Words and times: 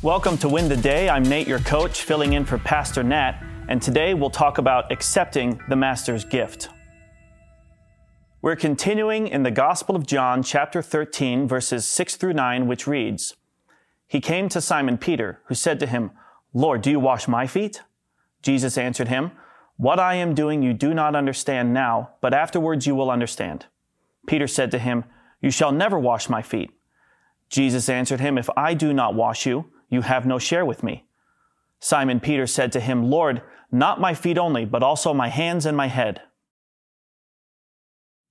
Welcome 0.00 0.38
to 0.38 0.48
Win 0.48 0.68
the 0.68 0.76
Day. 0.76 1.08
I'm 1.08 1.24
Nate, 1.24 1.48
your 1.48 1.58
coach, 1.58 2.02
filling 2.02 2.34
in 2.34 2.44
for 2.44 2.56
Pastor 2.56 3.02
Nat, 3.02 3.42
and 3.68 3.82
today 3.82 4.14
we'll 4.14 4.30
talk 4.30 4.58
about 4.58 4.92
accepting 4.92 5.60
the 5.68 5.74
Master's 5.74 6.24
gift. 6.24 6.68
We're 8.40 8.54
continuing 8.54 9.26
in 9.26 9.42
the 9.42 9.50
Gospel 9.50 9.96
of 9.96 10.06
John, 10.06 10.44
chapter 10.44 10.82
13, 10.82 11.48
verses 11.48 11.84
6 11.84 12.14
through 12.14 12.34
9, 12.34 12.68
which 12.68 12.86
reads 12.86 13.34
He 14.06 14.20
came 14.20 14.48
to 14.50 14.60
Simon 14.60 14.98
Peter, 14.98 15.40
who 15.46 15.56
said 15.56 15.80
to 15.80 15.86
him, 15.88 16.12
Lord, 16.54 16.82
do 16.82 16.92
you 16.92 17.00
wash 17.00 17.26
my 17.26 17.48
feet? 17.48 17.82
Jesus 18.40 18.78
answered 18.78 19.08
him, 19.08 19.32
What 19.78 19.98
I 19.98 20.14
am 20.14 20.32
doing 20.32 20.62
you 20.62 20.74
do 20.74 20.94
not 20.94 21.16
understand 21.16 21.74
now, 21.74 22.10
but 22.20 22.32
afterwards 22.32 22.86
you 22.86 22.94
will 22.94 23.10
understand. 23.10 23.66
Peter 24.28 24.46
said 24.46 24.70
to 24.70 24.78
him, 24.78 25.06
You 25.40 25.50
shall 25.50 25.72
never 25.72 25.98
wash 25.98 26.28
my 26.28 26.40
feet. 26.40 26.70
Jesus 27.50 27.88
answered 27.88 28.20
him, 28.20 28.38
If 28.38 28.48
I 28.56 28.74
do 28.74 28.92
not 28.92 29.16
wash 29.16 29.44
you, 29.44 29.64
you 29.88 30.02
have 30.02 30.26
no 30.26 30.38
share 30.38 30.64
with 30.64 30.82
me. 30.82 31.04
Simon 31.80 32.20
Peter 32.20 32.46
said 32.46 32.72
to 32.72 32.80
him, 32.80 33.10
Lord, 33.10 33.42
not 33.70 34.00
my 34.00 34.14
feet 34.14 34.38
only, 34.38 34.64
but 34.64 34.82
also 34.82 35.14
my 35.14 35.28
hands 35.28 35.66
and 35.66 35.76
my 35.76 35.86
head. 35.86 36.22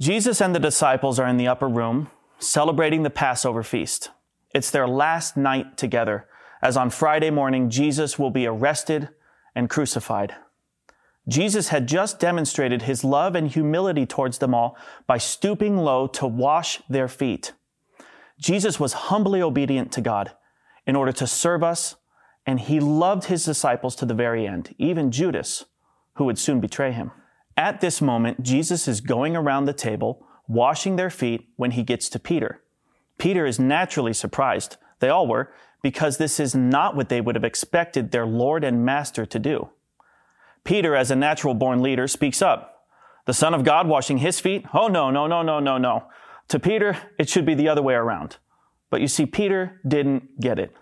Jesus 0.00 0.40
and 0.40 0.54
the 0.54 0.60
disciples 0.60 1.18
are 1.18 1.26
in 1.26 1.36
the 1.36 1.48
upper 1.48 1.68
room 1.68 2.08
celebrating 2.38 3.02
the 3.02 3.10
Passover 3.10 3.62
feast. 3.62 4.10
It's 4.54 4.70
their 4.70 4.86
last 4.86 5.36
night 5.36 5.76
together, 5.76 6.26
as 6.62 6.76
on 6.76 6.90
Friday 6.90 7.30
morning, 7.30 7.68
Jesus 7.68 8.18
will 8.18 8.30
be 8.30 8.46
arrested 8.46 9.08
and 9.54 9.68
crucified. 9.68 10.34
Jesus 11.26 11.68
had 11.68 11.88
just 11.88 12.18
demonstrated 12.18 12.82
his 12.82 13.04
love 13.04 13.34
and 13.34 13.48
humility 13.48 14.06
towards 14.06 14.38
them 14.38 14.54
all 14.54 14.76
by 15.06 15.18
stooping 15.18 15.76
low 15.76 16.06
to 16.06 16.26
wash 16.26 16.80
their 16.88 17.08
feet. 17.08 17.52
Jesus 18.40 18.80
was 18.80 18.92
humbly 18.94 19.42
obedient 19.42 19.92
to 19.92 20.00
God 20.00 20.32
in 20.88 20.96
order 20.96 21.12
to 21.12 21.26
serve 21.26 21.62
us, 21.62 21.96
and 22.46 22.58
he 22.58 22.80
loved 22.80 23.24
his 23.24 23.44
disciples 23.44 23.94
to 23.94 24.06
the 24.06 24.14
very 24.14 24.46
end, 24.46 24.74
even 24.78 25.12
Judas, 25.12 25.66
who 26.14 26.24
would 26.24 26.38
soon 26.38 26.60
betray 26.60 26.92
him. 26.92 27.12
At 27.58 27.82
this 27.82 28.00
moment, 28.00 28.42
Jesus 28.42 28.88
is 28.88 29.02
going 29.02 29.36
around 29.36 29.66
the 29.66 29.74
table, 29.74 30.26
washing 30.48 30.96
their 30.96 31.10
feet 31.10 31.50
when 31.56 31.72
he 31.72 31.82
gets 31.82 32.08
to 32.08 32.18
Peter. 32.18 32.62
Peter 33.18 33.44
is 33.44 33.60
naturally 33.60 34.14
surprised. 34.14 34.78
They 35.00 35.10
all 35.10 35.26
were, 35.26 35.52
because 35.82 36.16
this 36.16 36.40
is 36.40 36.54
not 36.54 36.96
what 36.96 37.10
they 37.10 37.20
would 37.20 37.34
have 37.34 37.44
expected 37.44 38.10
their 38.10 38.26
Lord 38.26 38.64
and 38.64 38.84
Master 38.84 39.26
to 39.26 39.38
do. 39.38 39.68
Peter, 40.64 40.96
as 40.96 41.10
a 41.10 41.16
natural 41.16 41.52
born 41.52 41.82
leader, 41.82 42.08
speaks 42.08 42.40
up. 42.40 42.86
The 43.26 43.34
Son 43.34 43.52
of 43.52 43.62
God 43.62 43.86
washing 43.86 44.18
his 44.18 44.40
feet? 44.40 44.64
Oh, 44.72 44.88
no, 44.88 45.10
no, 45.10 45.26
no, 45.26 45.42
no, 45.42 45.60
no, 45.60 45.76
no. 45.76 46.08
To 46.48 46.58
Peter, 46.58 46.96
it 47.18 47.28
should 47.28 47.44
be 47.44 47.54
the 47.54 47.68
other 47.68 47.82
way 47.82 47.94
around. 47.94 48.38
But 48.90 49.00
you 49.00 49.08
see, 49.08 49.26
Peter 49.26 49.80
didn't 49.86 50.40
get 50.40 50.58
it. 50.58 50.74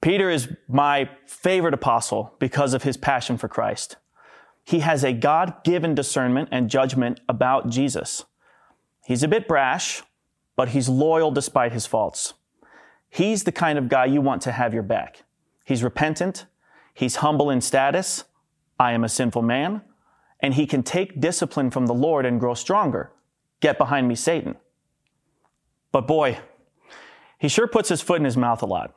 Peter 0.00 0.28
is 0.28 0.48
my 0.68 1.08
favorite 1.26 1.74
apostle 1.74 2.34
because 2.38 2.74
of 2.74 2.82
his 2.82 2.96
passion 2.96 3.38
for 3.38 3.48
Christ. 3.48 3.96
He 4.62 4.80
has 4.80 5.04
a 5.04 5.12
God 5.12 5.64
given 5.64 5.94
discernment 5.94 6.48
and 6.52 6.70
judgment 6.70 7.20
about 7.28 7.68
Jesus. 7.68 8.24
He's 9.04 9.22
a 9.22 9.28
bit 9.28 9.46
brash, 9.46 10.02
but 10.56 10.70
he's 10.70 10.88
loyal 10.88 11.30
despite 11.30 11.72
his 11.72 11.86
faults. 11.86 12.34
He's 13.08 13.44
the 13.44 13.52
kind 13.52 13.78
of 13.78 13.88
guy 13.88 14.06
you 14.06 14.20
want 14.20 14.42
to 14.42 14.52
have 14.52 14.74
your 14.74 14.82
back. 14.82 15.24
He's 15.64 15.82
repentant. 15.82 16.46
He's 16.92 17.16
humble 17.16 17.50
in 17.50 17.60
status. 17.60 18.24
I 18.78 18.92
am 18.92 19.04
a 19.04 19.08
sinful 19.08 19.42
man. 19.42 19.82
And 20.40 20.54
he 20.54 20.66
can 20.66 20.82
take 20.82 21.20
discipline 21.20 21.70
from 21.70 21.86
the 21.86 21.94
Lord 21.94 22.26
and 22.26 22.40
grow 22.40 22.54
stronger. 22.54 23.12
Get 23.60 23.78
behind 23.78 24.08
me, 24.08 24.14
Satan. 24.14 24.56
But 25.94 26.08
boy, 26.08 26.40
he 27.38 27.46
sure 27.46 27.68
puts 27.68 27.88
his 27.88 28.02
foot 28.02 28.18
in 28.18 28.24
his 28.24 28.36
mouth 28.36 28.64
a 28.64 28.66
lot. 28.66 28.96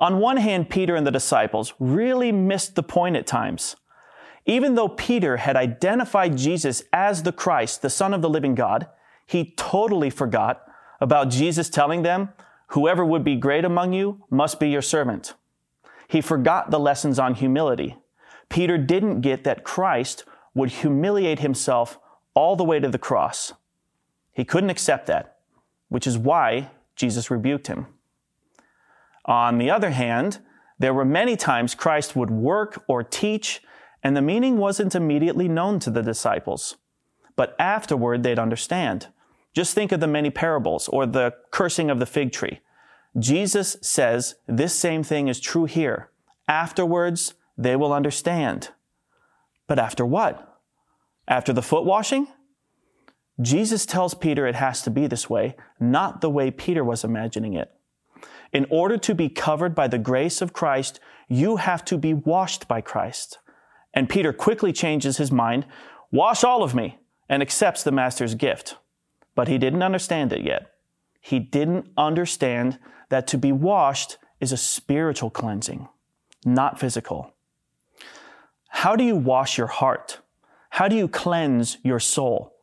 On 0.00 0.18
one 0.18 0.38
hand, 0.38 0.70
Peter 0.70 0.96
and 0.96 1.06
the 1.06 1.10
disciples 1.10 1.74
really 1.78 2.32
missed 2.32 2.74
the 2.74 2.82
point 2.82 3.16
at 3.16 3.26
times. 3.26 3.76
Even 4.46 4.76
though 4.76 4.88
Peter 4.88 5.36
had 5.36 5.56
identified 5.56 6.38
Jesus 6.38 6.84
as 6.90 7.22
the 7.22 7.32
Christ, 7.32 7.82
the 7.82 7.90
Son 7.90 8.14
of 8.14 8.22
the 8.22 8.30
living 8.30 8.54
God, 8.54 8.86
he 9.26 9.52
totally 9.58 10.08
forgot 10.08 10.66
about 11.02 11.28
Jesus 11.28 11.68
telling 11.68 12.00
them, 12.00 12.30
Whoever 12.68 13.04
would 13.04 13.22
be 13.22 13.36
great 13.36 13.66
among 13.66 13.92
you 13.92 14.24
must 14.30 14.58
be 14.58 14.70
your 14.70 14.80
servant. 14.80 15.34
He 16.08 16.22
forgot 16.22 16.70
the 16.70 16.80
lessons 16.80 17.18
on 17.18 17.34
humility. 17.34 17.98
Peter 18.48 18.78
didn't 18.78 19.20
get 19.20 19.44
that 19.44 19.64
Christ 19.64 20.24
would 20.54 20.70
humiliate 20.70 21.40
himself 21.40 21.98
all 22.32 22.56
the 22.56 22.64
way 22.64 22.80
to 22.80 22.88
the 22.88 22.96
cross. 22.96 23.52
He 24.32 24.46
couldn't 24.46 24.70
accept 24.70 25.08
that 25.08 25.34
which 25.88 26.06
is 26.06 26.18
why 26.18 26.70
Jesus 26.96 27.30
rebuked 27.30 27.66
him. 27.66 27.86
On 29.24 29.58
the 29.58 29.70
other 29.70 29.90
hand, 29.90 30.38
there 30.78 30.94
were 30.94 31.04
many 31.04 31.36
times 31.36 31.74
Christ 31.74 32.16
would 32.16 32.30
work 32.30 32.82
or 32.88 33.02
teach, 33.02 33.60
and 34.02 34.16
the 34.16 34.22
meaning 34.22 34.56
wasn't 34.56 34.94
immediately 34.94 35.48
known 35.48 35.78
to 35.80 35.90
the 35.90 36.02
disciples. 36.02 36.76
But 37.36 37.54
afterward, 37.58 38.22
they'd 38.22 38.38
understand. 38.38 39.08
Just 39.54 39.74
think 39.74 39.92
of 39.92 40.00
the 40.00 40.06
many 40.06 40.30
parables 40.30 40.88
or 40.88 41.06
the 41.06 41.34
cursing 41.50 41.90
of 41.90 41.98
the 41.98 42.06
fig 42.06 42.32
tree. 42.32 42.60
Jesus 43.18 43.76
says 43.82 44.36
this 44.46 44.74
same 44.74 45.02
thing 45.02 45.28
is 45.28 45.40
true 45.40 45.64
here. 45.64 46.10
Afterwards, 46.46 47.34
they 47.56 47.76
will 47.76 47.92
understand. 47.92 48.70
But 49.66 49.78
after 49.78 50.06
what? 50.06 50.60
After 51.26 51.52
the 51.52 51.62
foot 51.62 51.84
washing? 51.84 52.28
Jesus 53.40 53.86
tells 53.86 54.14
Peter 54.14 54.46
it 54.46 54.56
has 54.56 54.82
to 54.82 54.90
be 54.90 55.06
this 55.06 55.30
way, 55.30 55.54
not 55.78 56.20
the 56.20 56.30
way 56.30 56.50
Peter 56.50 56.82
was 56.82 57.04
imagining 57.04 57.54
it. 57.54 57.72
In 58.52 58.66
order 58.70 58.96
to 58.98 59.14
be 59.14 59.28
covered 59.28 59.74
by 59.74 59.86
the 59.86 59.98
grace 59.98 60.42
of 60.42 60.52
Christ, 60.52 60.98
you 61.28 61.56
have 61.56 61.84
to 61.84 61.98
be 61.98 62.14
washed 62.14 62.66
by 62.66 62.80
Christ. 62.80 63.38
And 63.94 64.08
Peter 64.08 64.32
quickly 64.32 64.72
changes 64.72 65.18
his 65.18 65.30
mind, 65.30 65.66
wash 66.10 66.42
all 66.42 66.62
of 66.62 66.74
me, 66.74 66.98
and 67.28 67.42
accepts 67.42 67.82
the 67.82 67.92
master's 67.92 68.34
gift. 68.34 68.76
But 69.34 69.48
he 69.48 69.58
didn't 69.58 69.82
understand 69.82 70.32
it 70.32 70.42
yet. 70.42 70.72
He 71.20 71.38
didn't 71.38 71.88
understand 71.96 72.78
that 73.10 73.26
to 73.28 73.38
be 73.38 73.52
washed 73.52 74.16
is 74.40 74.52
a 74.52 74.56
spiritual 74.56 75.30
cleansing, 75.30 75.88
not 76.44 76.80
physical. 76.80 77.34
How 78.68 78.96
do 78.96 79.04
you 79.04 79.16
wash 79.16 79.58
your 79.58 79.66
heart? 79.66 80.18
How 80.70 80.88
do 80.88 80.96
you 80.96 81.08
cleanse 81.08 81.78
your 81.82 82.00
soul? 82.00 82.54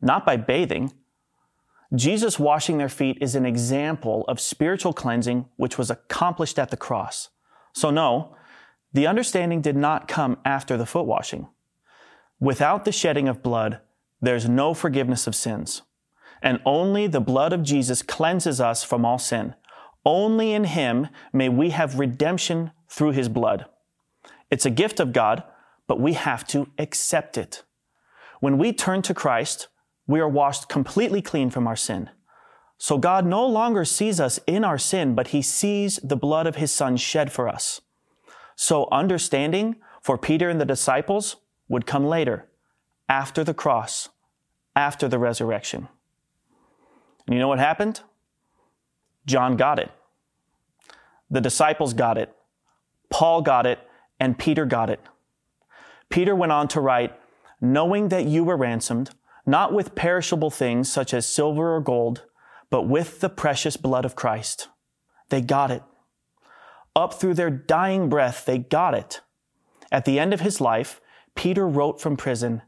Not 0.00 0.26
by 0.26 0.36
bathing. 0.36 0.92
Jesus 1.94 2.38
washing 2.38 2.78
their 2.78 2.88
feet 2.88 3.18
is 3.20 3.34
an 3.34 3.46
example 3.46 4.24
of 4.28 4.40
spiritual 4.40 4.92
cleansing 4.92 5.46
which 5.56 5.78
was 5.78 5.90
accomplished 5.90 6.58
at 6.58 6.70
the 6.70 6.76
cross. 6.76 7.28
So, 7.72 7.90
no, 7.90 8.34
the 8.92 9.06
understanding 9.06 9.60
did 9.60 9.76
not 9.76 10.08
come 10.08 10.38
after 10.44 10.76
the 10.76 10.86
foot 10.86 11.06
washing. 11.06 11.48
Without 12.40 12.84
the 12.84 12.92
shedding 12.92 13.28
of 13.28 13.42
blood, 13.42 13.80
there's 14.20 14.48
no 14.48 14.74
forgiveness 14.74 15.26
of 15.26 15.34
sins. 15.34 15.82
And 16.42 16.60
only 16.64 17.06
the 17.06 17.20
blood 17.20 17.52
of 17.52 17.62
Jesus 17.62 18.02
cleanses 18.02 18.60
us 18.60 18.84
from 18.84 19.04
all 19.04 19.18
sin. 19.18 19.54
Only 20.04 20.52
in 20.52 20.64
Him 20.64 21.08
may 21.32 21.48
we 21.48 21.70
have 21.70 21.98
redemption 21.98 22.72
through 22.88 23.12
His 23.12 23.28
blood. 23.28 23.66
It's 24.50 24.66
a 24.66 24.70
gift 24.70 25.00
of 25.00 25.12
God, 25.12 25.42
but 25.86 26.00
we 26.00 26.12
have 26.12 26.46
to 26.48 26.68
accept 26.78 27.36
it. 27.36 27.62
When 28.40 28.58
we 28.58 28.72
turn 28.72 29.02
to 29.02 29.14
Christ, 29.14 29.68
we 30.06 30.20
are 30.20 30.28
washed 30.28 30.68
completely 30.68 31.22
clean 31.22 31.50
from 31.50 31.66
our 31.66 31.76
sin. 31.76 32.10
So 32.78 32.98
God 32.98 33.24
no 33.24 33.46
longer 33.46 33.84
sees 33.84 34.20
us 34.20 34.38
in 34.46 34.64
our 34.64 34.78
sin, 34.78 35.14
but 35.14 35.28
he 35.28 35.42
sees 35.42 35.96
the 36.02 36.16
blood 36.16 36.46
of 36.46 36.56
his 36.56 36.72
son 36.72 36.96
shed 36.96 37.32
for 37.32 37.48
us. 37.48 37.80
So 38.54 38.88
understanding 38.92 39.76
for 40.00 40.18
Peter 40.18 40.48
and 40.48 40.60
the 40.60 40.64
disciples 40.64 41.36
would 41.68 41.86
come 41.86 42.04
later, 42.04 42.46
after 43.08 43.42
the 43.42 43.54
cross, 43.54 44.08
after 44.74 45.08
the 45.08 45.18
resurrection. 45.18 45.88
And 47.26 47.34
you 47.34 47.40
know 47.40 47.48
what 47.48 47.58
happened? 47.58 48.02
John 49.26 49.56
got 49.56 49.78
it. 49.78 49.90
The 51.30 51.40
disciples 51.40 51.92
got 51.92 52.18
it. 52.18 52.32
Paul 53.10 53.42
got 53.42 53.66
it. 53.66 53.80
And 54.20 54.38
Peter 54.38 54.64
got 54.64 54.88
it. 54.88 55.00
Peter 56.08 56.34
went 56.34 56.52
on 56.52 56.68
to 56.68 56.80
write, 56.80 57.12
knowing 57.60 58.08
that 58.08 58.26
you 58.26 58.44
were 58.44 58.56
ransomed 58.56 59.10
not 59.46 59.72
with 59.72 59.94
perishable 59.94 60.50
things 60.50 60.90
such 60.90 61.14
as 61.14 61.26
silver 61.26 61.74
or 61.74 61.80
gold, 61.80 62.24
but 62.68 62.82
with 62.82 63.20
the 63.20 63.28
precious 63.28 63.76
blood 63.76 64.04
of 64.04 64.16
Christ. 64.16 64.68
They 65.28 65.40
got 65.40 65.70
it. 65.70 65.82
Up 66.94 67.14
through 67.14 67.34
their 67.34 67.50
dying 67.50 68.08
breath, 68.08 68.44
they 68.44 68.58
got 68.58 68.94
it. 68.94 69.20
At 69.92 70.04
the 70.04 70.18
end 70.18 70.34
of 70.34 70.40
his 70.40 70.60
life, 70.60 71.00
Peter 71.34 71.66
wrote 71.66 72.00
from 72.00 72.16
prison, 72.16 72.62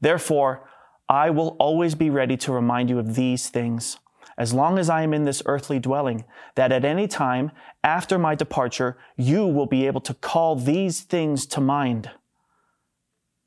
Therefore, 0.00 0.68
I 1.08 1.30
will 1.30 1.56
always 1.60 1.94
be 1.94 2.10
ready 2.10 2.36
to 2.38 2.52
remind 2.52 2.90
you 2.90 2.98
of 2.98 3.14
these 3.14 3.48
things, 3.48 3.98
as 4.36 4.52
long 4.52 4.78
as 4.78 4.88
I 4.90 5.02
am 5.02 5.14
in 5.14 5.24
this 5.24 5.42
earthly 5.46 5.78
dwelling, 5.78 6.24
that 6.56 6.72
at 6.72 6.84
any 6.84 7.06
time 7.06 7.52
after 7.84 8.18
my 8.18 8.34
departure, 8.34 8.96
you 9.16 9.46
will 9.46 9.66
be 9.66 9.86
able 9.86 10.00
to 10.00 10.14
call 10.14 10.56
these 10.56 11.02
things 11.02 11.46
to 11.46 11.60
mind. 11.60 12.10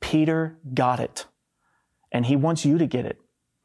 Peter 0.00 0.58
got 0.72 1.00
it. 1.00 1.26
And 2.12 2.26
He 2.26 2.36
wants 2.36 2.64
you 2.64 2.78
to 2.78 2.86
get 2.86 3.04
it. 3.04 3.18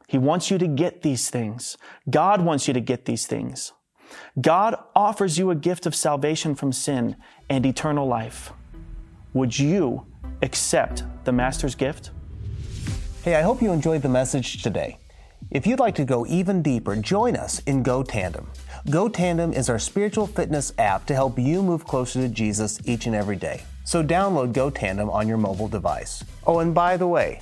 He 0.08 0.18
wants 0.18 0.52
you 0.52 0.58
to 0.58 0.68
get 0.68 1.02
these 1.02 1.30
things. 1.30 1.78
God 2.10 2.42
wants 2.42 2.68
you 2.68 2.74
to 2.74 2.82
get 2.82 3.06
these 3.06 3.26
things. 3.26 3.72
God 4.40 4.76
offers 4.96 5.38
you 5.38 5.50
a 5.50 5.56
gift 5.56 5.86
of 5.86 5.96
salvation 5.96 6.56
from 6.56 6.72
sin 6.72 7.16
and 7.50 7.66
eternal 7.66 8.08
life. 8.08 8.52
Would 9.34 9.58
you 9.58 10.06
accept 10.42 11.04
the 11.24 11.32
Master's 11.32 11.74
gift? 11.74 12.12
Hey, 13.24 13.36
I 13.36 13.42
hope 13.42 13.62
you 13.62 13.72
enjoyed 13.72 14.02
the 14.02 14.10
message 14.10 14.62
today. 14.62 15.00
If 15.50 15.66
you'd 15.66 15.80
like 15.80 15.96
to 15.96 16.06
go 16.06 16.26
even 16.26 16.62
deeper, 16.62 16.96
join 16.96 17.36
us 17.36 17.60
in 17.60 17.84
Go 17.84 18.04
Tandem. 18.04 18.50
Go 18.90 19.08
Tandem 19.08 19.54
is 19.54 19.70
our 19.70 19.80
spiritual 19.80 20.28
fitness 20.28 20.74
app 20.78 21.06
to 21.06 21.14
help 21.14 21.40
you 21.40 21.64
move 21.64 21.86
closer 21.86 22.22
to 22.22 22.28
Jesus 22.28 22.80
each 22.86 23.06
and 23.06 23.16
every 23.16 23.36
day. 23.36 23.64
So 23.86 24.04
download 24.04 24.54
Go 24.54 24.70
Tandem 24.70 25.10
on 25.10 25.28
your 25.28 25.38
mobile 25.38 25.68
device. 25.68 26.24
Oh, 26.46 26.60
and 26.60 26.74
by 26.74 26.98
the 26.98 27.08
way, 27.08 27.42